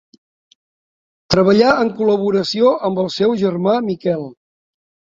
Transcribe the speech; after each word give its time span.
Treballà 1.35 1.75
en 1.83 1.93
col·laboració 2.01 2.73
amb 2.91 3.05
el 3.07 3.13
seu 3.21 3.39
germà 3.45 3.79
Miquel. 3.93 4.31